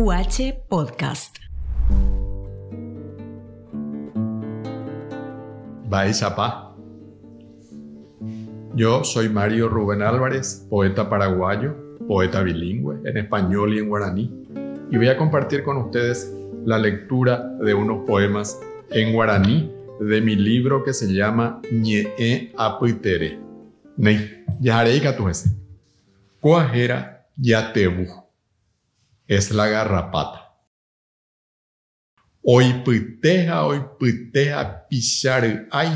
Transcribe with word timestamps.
UH 0.00 0.54
Podcast. 0.68 1.38
Chapa. 6.12 6.72
Yo 8.76 9.02
soy 9.02 9.28
Mario 9.28 9.68
Rubén 9.68 10.02
Álvarez, 10.02 10.64
poeta 10.70 11.10
paraguayo, 11.10 11.74
poeta 12.06 12.44
bilingüe 12.44 13.00
en 13.06 13.16
español 13.16 13.74
y 13.74 13.78
en 13.80 13.88
guaraní, 13.88 14.46
y 14.88 14.96
voy 14.96 15.08
a 15.08 15.16
compartir 15.16 15.64
con 15.64 15.78
ustedes 15.78 16.32
la 16.64 16.78
lectura 16.78 17.42
de 17.60 17.74
unos 17.74 18.06
poemas 18.06 18.60
en 18.90 19.12
guaraní 19.12 19.72
de 19.98 20.20
mi 20.20 20.36
libro 20.36 20.84
que 20.84 20.92
se 20.92 21.12
llama 21.12 21.60
Ñe'e 21.72 22.52
Apitere. 22.56 23.40
Nei, 23.96 24.44
yaharei 24.60 25.00
katuese. 25.00 25.56
Coajera 26.40 27.26
yatebu. 27.36 28.27
Es 29.28 29.50
la 29.50 29.68
garrapata. 29.68 30.56
Hoy 32.42 32.82
piteja, 32.82 33.66
hoy 33.66 33.82
piteja 34.00 34.88
pichar, 34.88 35.68
ay 35.70 35.88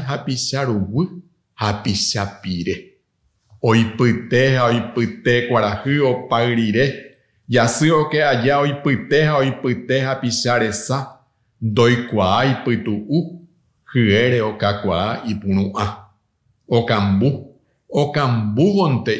wu, 0.69 1.23
ha 1.55 1.83
pichapire. 1.83 3.01
Hoy 3.59 3.97
piteja, 3.97 4.66
hoy 4.66 4.92
pite 4.95 5.48
cuarají 5.48 5.98
o 6.01 6.29
pagrire. 6.29 7.16
Ya 7.48 7.65
o 7.65 8.11
que 8.11 8.23
allá 8.23 8.61
hoy 8.61 8.75
piteja, 8.84 9.39
hoy 9.39 9.53
piteja 9.62 10.20
pichar 10.20 10.62
esa. 10.62 11.27
Doi 11.59 12.09
cuai 12.09 12.62
pitu 12.64 12.92
u, 13.09 13.48
hiere 13.95 14.42
o 14.42 14.59
kakua 14.59 15.23
y 15.25 15.34
punu 15.34 15.73
a. 15.75 16.14
O 16.67 16.84
cambu. 16.84 17.53
okambugonte 17.92 19.12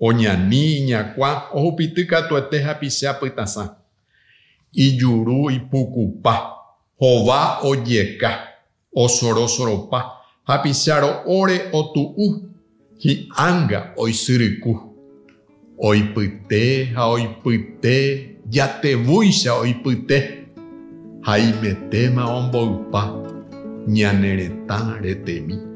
ipyambu 0.00 0.04
oñani 0.04 0.78
iñakua 0.78 1.42
ohupyty 1.52 2.04
katuete 2.04 2.58
hapiche 2.58 3.08
apytasa 3.08 3.76
ijuru 4.72 5.50
ipukupa 5.50 6.52
hova 7.00 7.58
ojeka 7.62 8.48
osorosoropa 8.94 10.12
hapicháro 10.44 11.22
ore 11.26 11.60
otu'u 11.72 12.42
hi'ãnga 12.98 13.92
oisyryku 13.96 14.80
oipyte 15.78 16.84
ha 16.94 17.06
oipyte 17.06 18.36
jatevúicha 18.50 19.54
oipyte 19.54 20.46
ha 21.20 21.38
imetéma 21.38 22.24
omboypa 22.26 23.02
ñane 23.88 24.36
retã 24.36 24.98
retemi 25.02 25.75